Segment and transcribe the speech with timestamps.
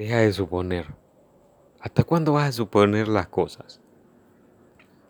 [0.00, 0.86] Deja de suponer.
[1.78, 3.82] ¿Hasta cuándo vas a suponer las cosas?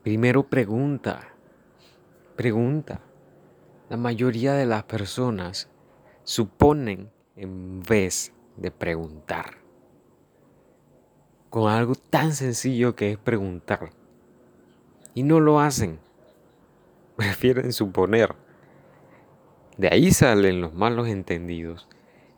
[0.02, 1.28] Primero pregunta.
[2.34, 3.00] Pregunta.
[3.88, 5.70] La mayoría de las personas
[6.24, 9.58] suponen en vez de preguntar.
[11.50, 13.90] Con algo tan sencillo que es preguntar.
[15.14, 16.00] Y no lo hacen.
[17.16, 18.34] Prefieren suponer.
[19.76, 21.86] De ahí salen los malos entendidos.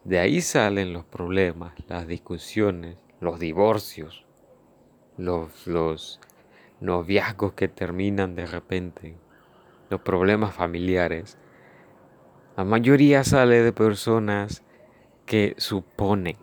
[0.04, 4.26] De ahí salen los problemas, las discusiones, los divorcios,
[5.16, 6.20] los, los
[6.80, 9.16] noviazgos que terminan de repente,
[9.90, 11.38] los problemas familiares.
[12.56, 14.64] La mayoría sale de personas
[15.24, 16.36] que suponen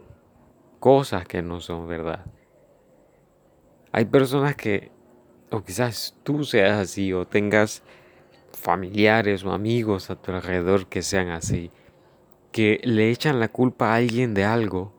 [0.80, 2.26] cosas que no son verdad.
[3.92, 4.92] Hay personas que,
[5.52, 7.84] o quizás tú seas así, o tengas
[8.54, 11.72] familiares o amigos a tu alrededor que sean así,
[12.52, 14.94] que le echan la culpa a alguien de algo,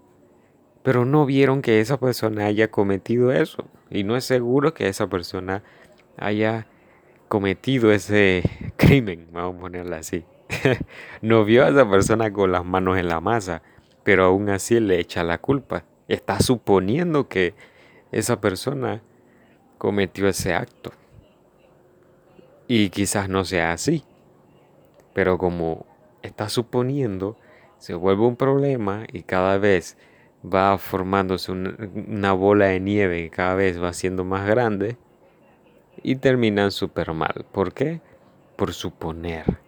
[0.82, 3.64] pero no vieron que esa persona haya cometido eso.
[3.90, 5.62] Y no es seguro que esa persona
[6.16, 6.66] haya
[7.28, 8.42] cometido ese
[8.76, 10.24] crimen, vamos a ponerlo así.
[11.22, 13.62] no vio a esa persona con las manos en la masa,
[14.04, 15.84] pero aún así le echa la culpa.
[16.08, 17.54] Está suponiendo que
[18.10, 19.02] esa persona
[19.78, 20.92] cometió ese acto.
[22.66, 24.04] Y quizás no sea así.
[25.12, 25.86] Pero como
[26.22, 27.36] está suponiendo,
[27.78, 29.96] se vuelve un problema y cada vez
[30.44, 34.96] va formándose una, bola de nieve que cada vez va siendo más grande
[36.02, 37.46] y terminan súper mal.
[37.52, 38.00] ¿Por qué?
[38.56, 39.58] Por suponer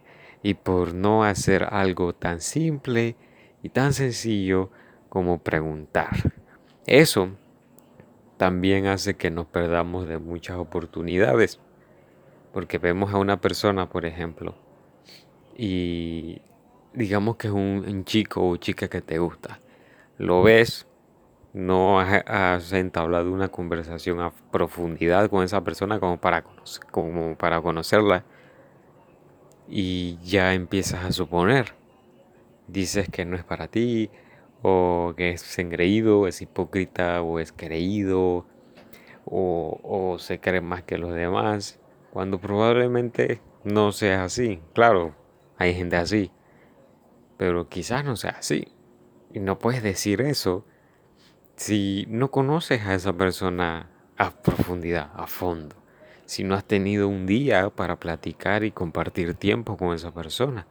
[0.41, 3.15] y por no hacer algo tan simple
[3.61, 4.71] y tan sencillo
[5.09, 6.33] como preguntar.
[6.85, 7.29] Eso
[8.37, 11.59] también hace que nos perdamos de muchas oportunidades.
[12.51, 14.55] Porque vemos a una persona, por ejemplo,
[15.57, 16.41] y
[16.93, 19.59] digamos que es un, chico o chica que te gusta.
[20.17, 20.87] Lo ves,
[21.53, 26.43] no has, entablado una conversación a profundidad con esa persona como para,
[26.91, 28.23] como para conocerla
[29.67, 31.73] y ya empiezas a suponer.
[32.67, 34.09] Dices que no es para ti,
[34.61, 38.45] o que es engreído, es hipócrita, o es creído,
[39.25, 41.79] o, o se cree más que los demás,
[42.11, 44.61] cuando probablemente no sea así.
[44.73, 45.13] Claro,
[45.57, 46.31] hay gente así,
[47.37, 48.67] pero quizás no sea así.
[49.33, 50.65] Y no puedes decir eso
[51.55, 55.83] si no conoces a esa persona a profundidad, a fondo
[56.25, 60.67] si no has tenido un día para platicar y compartir tiempo con esa persona.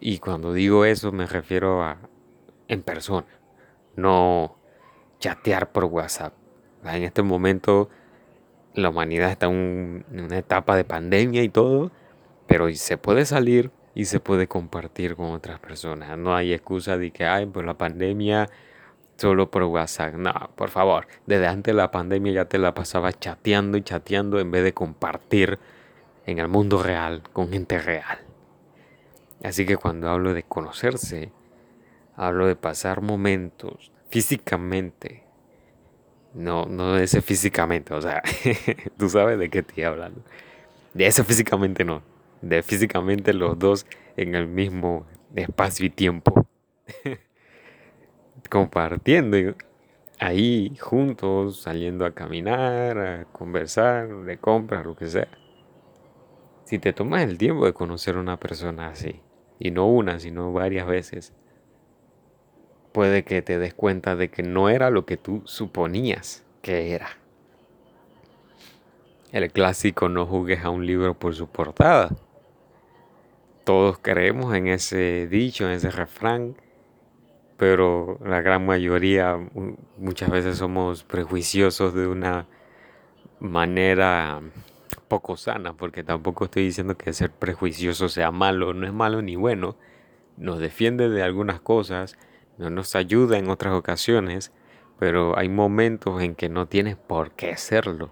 [0.00, 1.98] Y cuando digo eso me refiero a
[2.68, 3.26] en persona,
[3.96, 4.56] no
[5.18, 6.34] chatear por WhatsApp.
[6.84, 7.88] En este momento
[8.74, 11.90] la humanidad está en una etapa de pandemia y todo,
[12.46, 16.16] pero se puede salir y se puede compartir con otras personas.
[16.18, 18.48] No hay excusa de que, ay, pues la pandemia
[19.16, 20.14] solo por WhatsApp.
[20.14, 24.40] No, por favor, desde antes de la pandemia ya te la pasaba chateando y chateando
[24.40, 25.58] en vez de compartir
[26.26, 28.18] en el mundo real con gente real.
[29.42, 31.32] Así que cuando hablo de conocerse,
[32.16, 35.24] hablo de pasar momentos físicamente.
[36.34, 38.22] No, no de ese físicamente, o sea,
[38.98, 40.22] tú sabes de qué estoy hablando.
[40.94, 42.02] De eso físicamente no,
[42.42, 43.86] de físicamente los dos
[44.16, 46.46] en el mismo espacio y tiempo.
[48.52, 49.54] compartiendo
[50.18, 55.28] ahí juntos, saliendo a caminar, a conversar, de compras, lo que sea.
[56.64, 59.20] Si te tomas el tiempo de conocer a una persona así,
[59.58, 61.32] y no una, sino varias veces,
[62.92, 67.08] puede que te des cuenta de que no era lo que tú suponías que era.
[69.32, 72.10] El clásico no jugues a un libro por su portada.
[73.64, 76.56] Todos creemos en ese dicho, en ese refrán,
[77.56, 79.38] pero la gran mayoría
[79.98, 82.48] muchas veces somos prejuiciosos de una
[83.38, 84.40] manera
[85.08, 89.36] poco sana, porque tampoco estoy diciendo que ser prejuicioso sea malo, no es malo ni
[89.36, 89.76] bueno,
[90.36, 92.16] nos defiende de algunas cosas,
[92.58, 94.52] no nos ayuda en otras ocasiones,
[94.98, 98.10] pero hay momentos en que no tienes por qué serlo,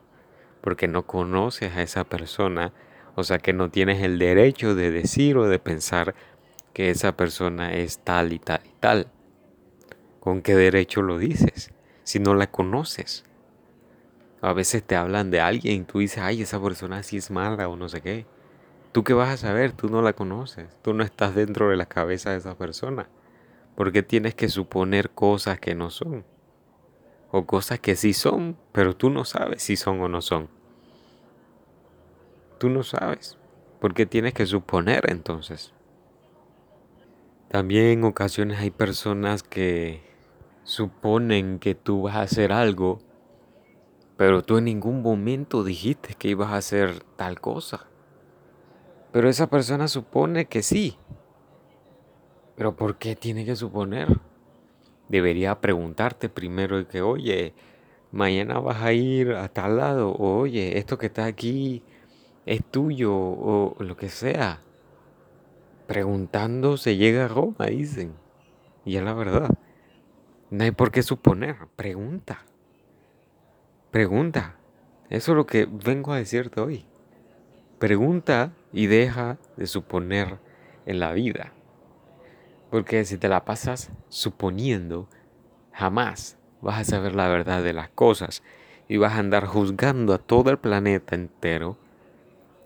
[0.60, 2.72] porque no conoces a esa persona,
[3.14, 6.14] o sea que no tienes el derecho de decir o de pensar
[6.72, 9.06] que esa persona es tal y tal y tal.
[10.20, 11.72] ¿Con qué derecho lo dices
[12.04, 13.24] si no la conoces?
[14.42, 17.68] A veces te hablan de alguien y tú dices, ay, esa persona sí es mala
[17.68, 18.26] o no sé qué.
[18.92, 19.72] ¿Tú qué vas a saber?
[19.72, 20.66] Tú no la conoces.
[20.82, 23.08] Tú no estás dentro de la cabeza de esa persona.
[23.76, 26.24] ¿Por qué tienes que suponer cosas que no son?
[27.30, 30.48] O cosas que sí son, pero tú no sabes si son o no son.
[32.60, 33.38] Tú no sabes.
[33.80, 35.72] ¿Por qué tienes que suponer entonces?
[37.48, 40.02] También en ocasiones hay personas que
[40.64, 43.00] suponen que tú vas a hacer algo,
[44.18, 47.86] pero tú en ningún momento dijiste que ibas a hacer tal cosa.
[49.10, 50.98] Pero esa persona supone que sí.
[52.56, 54.20] Pero ¿por qué tiene que suponer?
[55.08, 57.54] Debería preguntarte primero que, oye,
[58.12, 61.82] mañana vas a ir a tal lado, o oye, esto que está aquí
[62.46, 64.60] es tuyo, o lo que sea.
[65.86, 68.14] Preguntando se llega a Roma, dicen.
[68.84, 69.50] Y es la verdad.
[70.50, 71.56] No hay por qué suponer.
[71.76, 72.44] Pregunta.
[73.90, 74.56] Pregunta.
[75.08, 76.86] Eso es lo que vengo a decirte hoy.
[77.78, 80.38] Pregunta y deja de suponer
[80.86, 81.52] en la vida.
[82.70, 85.08] Porque si te la pasas suponiendo,
[85.72, 88.42] jamás vas a saber la verdad de las cosas
[88.86, 91.76] y vas a andar juzgando a todo el planeta entero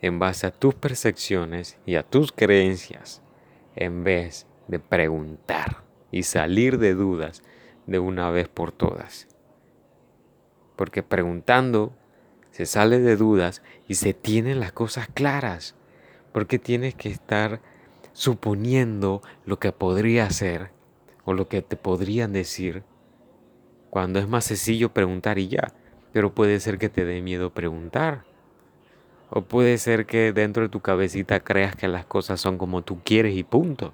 [0.05, 3.23] en base a tus percepciones y a tus creencias,
[3.75, 7.43] en vez de preguntar y salir de dudas
[7.87, 9.29] de una vez por todas.
[10.77, 11.95] Porque preguntando
[12.51, 15.75] se sale de dudas y se tienen las cosas claras.
[16.33, 17.63] Porque tienes que estar
[18.13, 20.71] suponiendo lo que podría ser
[21.25, 22.83] o lo que te podrían decir
[23.89, 25.73] cuando es más sencillo preguntar y ya.
[26.13, 28.34] Pero puede ser que te dé miedo preguntar
[29.37, 33.01] o puede ser que dentro de tu cabecita creas que las cosas son como tú
[33.03, 33.93] quieres y punto.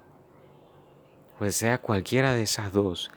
[1.39, 3.09] Pues sea cualquiera de esas dos,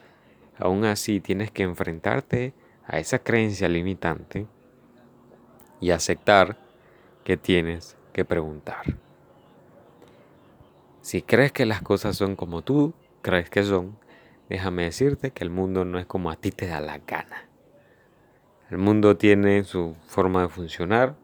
[0.57, 2.55] aún así tienes que enfrentarte
[2.87, 4.47] a esa creencia limitante
[5.79, 6.57] y aceptar
[7.23, 8.97] que tienes que preguntar.
[11.01, 13.99] Si crees que las cosas son como tú crees que son,
[14.49, 17.47] déjame decirte que el mundo no es como a ti te da la gana.
[18.71, 21.23] El mundo tiene su forma de funcionar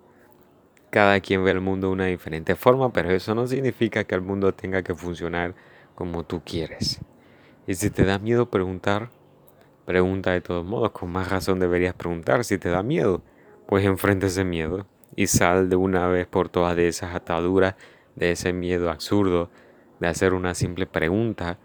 [0.92, 4.22] cada quien ve el mundo de una diferente forma, pero eso no significa que el
[4.22, 5.56] mundo tenga que funcionar
[5.96, 7.00] como tú quieres.
[7.66, 9.10] Y si te da miedo preguntar,
[9.86, 12.44] pregunta de todos modos, con más razón deberías preguntar.
[12.44, 13.22] Si te da miedo,
[13.68, 14.86] pues enfrente ese miedo
[15.16, 17.76] y sal de una vez por todas de esas ataduras,
[18.16, 19.50] de ese miedo absurdo,
[20.02, 21.58] de hacer una simple pregunta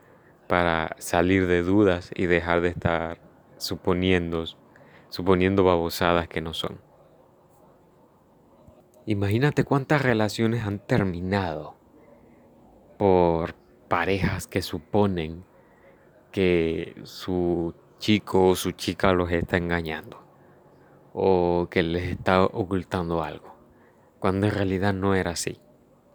[0.46, 3.18] para salir de dudas y dejar de estar
[3.56, 4.44] suponiendo,
[5.08, 6.85] suponiendo babosadas que no son.
[9.08, 11.76] Imagínate cuántas relaciones han terminado
[12.98, 13.54] por
[13.86, 15.44] parejas que suponen
[16.32, 20.26] que su chico o su chica los está engañando
[21.12, 23.54] o que les está ocultando algo,
[24.18, 25.60] cuando en realidad no era así.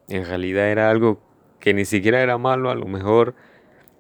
[0.09, 1.21] En realidad era algo
[1.61, 3.35] que ni siquiera era malo, a lo mejor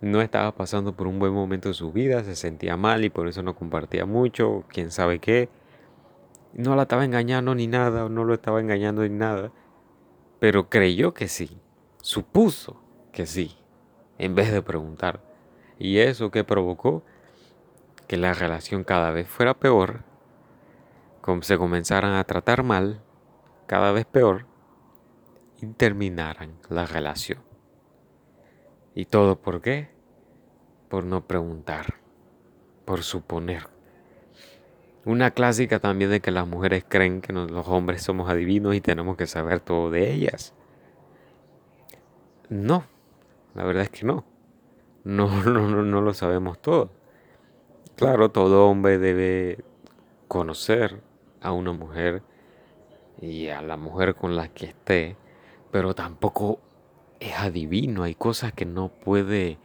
[0.01, 3.29] no estaba pasando por un buen momento de su vida, se sentía mal y por
[3.29, 5.47] eso no compartía mucho, quién sabe qué
[6.53, 9.51] no la estaba engañando ni nada, no lo estaba engañando ni nada,
[10.39, 11.59] pero creyó que sí,
[12.01, 12.81] supuso
[13.11, 13.57] que sí,
[14.17, 15.21] en vez de preguntar.
[15.77, 17.03] Y eso que provocó
[18.07, 20.03] que la relación cada vez fuera peor,
[21.41, 23.01] se comenzaran a tratar mal,
[23.67, 24.45] cada vez peor,
[25.61, 27.39] y terminaran la relación.
[28.93, 29.89] ¿Y todo por qué?
[30.89, 31.95] Por no preguntar,
[32.83, 33.69] por suponer.
[35.03, 39.17] Una clásica también de que las mujeres creen que los hombres somos adivinos y tenemos
[39.17, 40.53] que saber todo de ellas.
[42.49, 42.85] No,
[43.55, 44.25] la verdad es que no.
[45.03, 46.91] No, no, no, no lo sabemos todo.
[47.95, 49.63] Claro, todo hombre debe
[50.27, 51.01] conocer
[51.41, 52.21] a una mujer
[53.19, 55.15] y a la mujer con la que esté,
[55.71, 56.59] pero tampoco
[57.19, 58.03] es adivino.
[58.03, 59.57] Hay cosas que no puede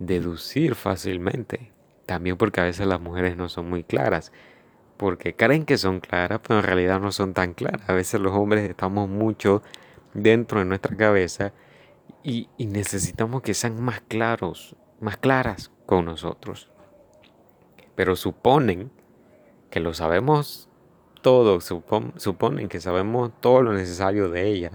[0.00, 1.72] deducir fácilmente.
[2.06, 4.32] También porque a veces las mujeres no son muy claras
[5.00, 7.88] porque creen que son claras, pero en realidad no son tan claras.
[7.88, 9.62] A veces los hombres estamos mucho
[10.12, 11.54] dentro de nuestra cabeza
[12.22, 16.70] y, necesitamos que sean más claros, más claras con nosotros.
[17.94, 18.90] Pero suponen
[19.70, 20.68] que lo sabemos
[21.22, 24.72] todo, suponen que sabemos todo lo necesario de ella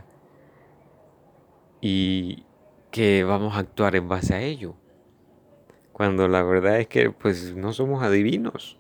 [1.82, 2.46] y
[2.90, 4.74] que vamos a actuar en base a ello.
[5.94, 8.80] Cuando la verdad es que pues no somos adivinos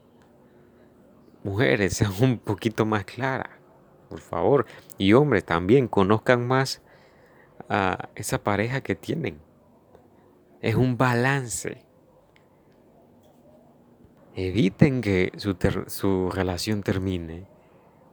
[1.46, 3.52] mujeres sean un poquito más claras,
[4.10, 4.66] por favor.
[4.98, 6.82] Y hombres también conozcan más
[7.70, 9.40] a esa pareja que tienen.
[10.62, 11.86] Es un balance.
[14.36, 15.56] Eviten que su,
[15.88, 17.48] su relación termine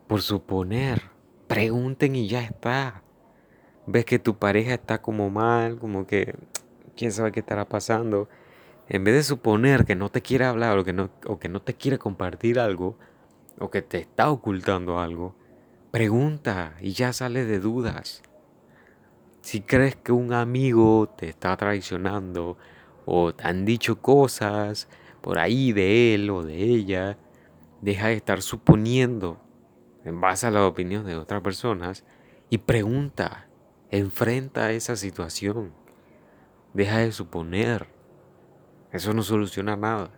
[0.07, 1.11] por suponer.
[1.49, 3.03] Pregunten y ya está.
[3.87, 6.37] Ves que tu pareja está como mal, como que
[6.97, 8.29] quién sabe qué estará pasando.
[8.89, 11.63] En vez de suponer que no te quiere hablar o que no, o que no
[11.63, 12.99] te quiere compartir algo,
[13.63, 15.37] o que te está ocultando algo,
[15.91, 18.23] pregunta y ya sale de dudas.
[19.41, 22.59] Si crees que un amigo te está traicionando
[23.07, 24.89] o te han dicho cosas
[25.21, 27.19] por ahí de él o de ella.
[27.81, 29.41] Deja de estar suponiendo
[30.05, 32.05] en base a la opinión de otras personas
[32.51, 33.49] y pregunta,
[33.91, 35.73] enfrenta esa situación.
[36.75, 37.89] Deja de suponer.
[38.93, 40.11] Eso no soluciona nada.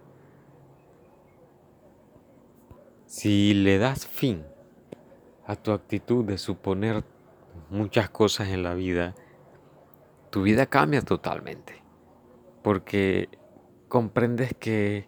[3.17, 4.45] Si le das fin
[5.47, 7.05] a tu actitud de suponer
[7.71, 9.15] muchas cosas en la vida,
[10.31, 11.81] tu vida cambia totalmente.
[12.65, 13.29] Porque
[13.87, 15.07] comprendes que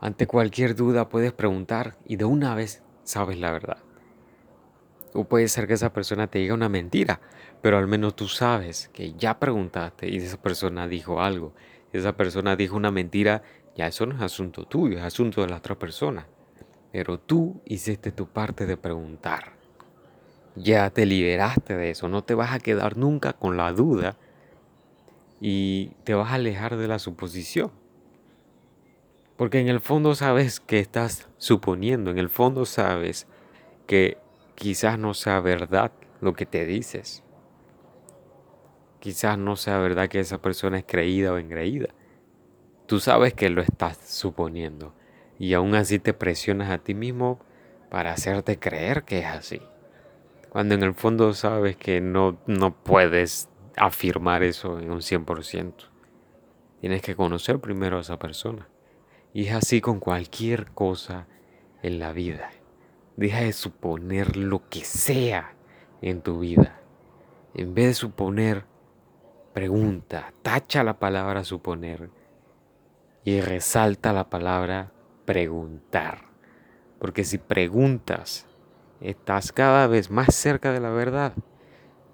[0.00, 3.78] ante cualquier duda puedes preguntar y de una vez sabes la verdad.
[5.12, 7.20] O puede ser que esa persona te diga una mentira,
[7.62, 11.54] pero al menos tú sabes que ya preguntaste y esa persona dijo algo.
[11.92, 13.44] Esa persona dijo una mentira,
[13.76, 16.26] ya eso no es asunto tuyo, es asunto de la otra persona.
[16.94, 19.54] Pero tú hiciste tu parte de preguntar.
[20.54, 24.16] Ya te liberaste de eso, no te vas a quedar nunca con la duda
[25.40, 27.72] y te vas a alejar de la suposición.
[29.36, 33.26] Porque en el fondo sabes que estás suponiendo, en el fondo sabes
[33.88, 34.16] que
[34.54, 37.24] quizás no sea verdad lo que te dices.
[39.00, 41.88] Quizás no sea verdad que esa persona es creída o engreída.
[42.86, 44.94] Tú sabes que lo estás suponiendo
[45.38, 47.40] y aún así te presionas a ti mismo
[47.90, 49.60] para hacerte creer que es así.
[50.50, 55.72] Cuando en el fondo sabes que no, no puedes afirmar eso en un 100%.
[56.80, 58.68] Tienes que conocer primero a esa persona.
[59.32, 61.26] Y es así con cualquier cosa
[61.82, 62.50] en la vida.
[63.16, 65.54] Deja de suponer lo que sea
[66.02, 66.80] en tu vida.
[67.54, 68.64] En vez de suponer,
[69.52, 72.10] pregunta, tacha la palabra suponer
[73.24, 74.93] y resalta la palabra
[75.24, 76.26] preguntar.
[76.98, 78.46] Porque si preguntas,
[79.00, 81.34] estás cada vez más cerca de la verdad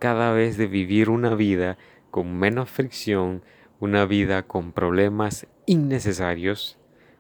[0.00, 1.78] cada vez de vivir una vida
[2.10, 3.44] con menos fricción,
[3.78, 6.78] una vida con problemas innecesarios,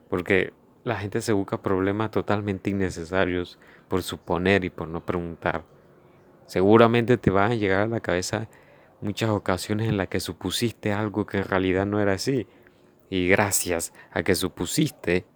[0.08, 5.62] porque la gente se busca problemas totalmente innecesarios por suponer y por no preguntar.
[6.46, 8.48] Seguramente te van a llegar a la cabeza
[9.00, 12.48] muchas ocasiones en las que supusiste algo que en realidad no era así.
[13.10, 15.26] Y gracias a que supusiste,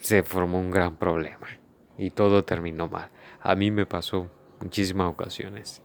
[0.00, 1.46] se formó un gran problema.
[1.98, 3.10] Y todo terminó mal.
[3.40, 5.82] A mí me pasó muchísimas ocasiones.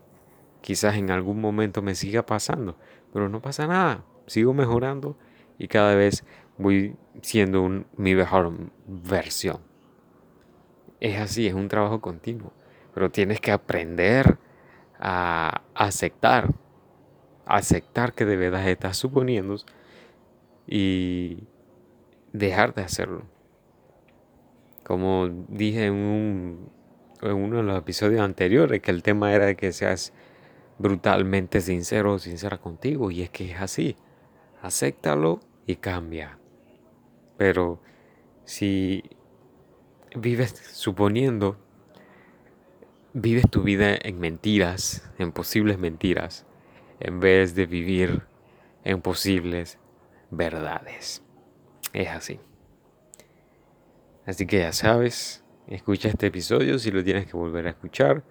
[0.61, 2.77] Quizás en algún momento me siga pasando,
[3.13, 4.03] pero no pasa nada.
[4.27, 5.17] Sigo mejorando
[5.57, 6.23] y cada vez
[6.57, 8.53] voy siendo mi mejor
[8.87, 9.59] versión.
[10.99, 12.53] Es así, es un trabajo continuo,
[12.93, 14.37] pero tienes que aprender
[14.99, 16.53] a aceptar,
[17.45, 19.55] aceptar que de verdad estás suponiendo
[20.67, 21.47] y
[22.33, 23.23] dejar de hacerlo.
[24.83, 26.59] Como dije en,
[27.21, 30.13] en uno de los episodios anteriores, que el tema era que seas
[30.79, 33.11] brutalmente sincero o sincera contigo.
[33.11, 33.95] Y es que es así.
[34.61, 36.37] Acéptalo y cambia.
[37.37, 37.81] Pero
[38.43, 39.03] si
[40.15, 41.57] vives suponiendo,
[43.13, 46.45] vives tu vida en mentiras, en posibles mentiras,
[46.99, 48.23] en vez de vivir
[48.83, 49.77] en posibles
[50.29, 51.23] verdades.
[51.93, 52.39] Es así.
[54.25, 58.23] Así que ya sabes, escucha este episodio si lo tienes que volver a escuchar.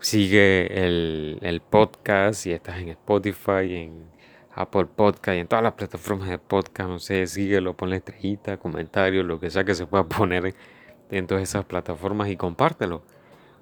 [0.00, 4.04] Sigue el, podcast si estás en Spotify, en
[4.54, 6.88] Apple Podcast y en todas las plataformas de podcast.
[6.88, 10.54] No sé, síguelo, ponle estrellita, comentario, lo que sea que se pueda poner
[11.10, 13.02] en todas esas plataformas y compártelo.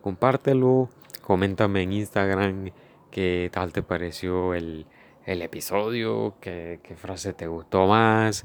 [0.01, 0.91] Compártelo,
[1.23, 2.71] coméntame en Instagram
[3.11, 4.87] qué tal te pareció el,
[5.27, 8.45] episodio, qué, qué, frase te gustó más,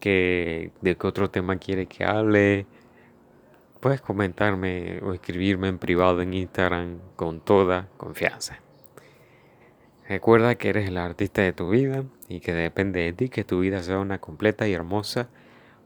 [0.00, 2.66] qué, de qué otro tema quiere que hable
[3.80, 8.60] puedes comentarme o escribirme en privado en Instagram con toda confianza.
[10.08, 13.60] Recuerda que eres el artista de tu vida y que depende de ti que tu
[13.60, 15.28] vida sea una completa y hermosa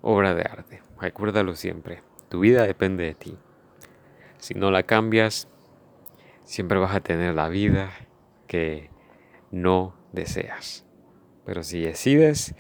[0.03, 0.83] obra de arte.
[1.01, 3.37] Recuérdalo siempre, tu vida depende de ti.
[4.39, 5.49] Si no la cambias,
[6.45, 7.91] siempre vas a tener la vida
[8.47, 8.91] que
[9.51, 10.87] no deseas.
[11.45, 12.55] Pero si decides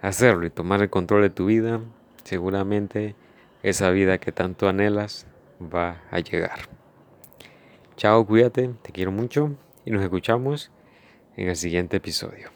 [0.00, 1.80] hacerlo y tomar el control de tu vida,
[2.24, 3.14] seguramente
[3.62, 5.26] esa vida que tanto anhelas
[5.60, 6.68] va a llegar.
[7.96, 10.70] Chao, cuídate, te quiero mucho y nos escuchamos
[11.36, 12.55] en el siguiente episodio.